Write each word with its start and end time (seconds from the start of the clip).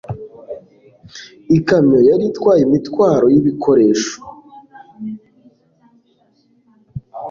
Ikamyo 1.57 1.99
yari 2.09 2.23
itwaye 2.31 2.61
imitwaro 2.67 3.25
y'ibikoresho. 3.33 4.15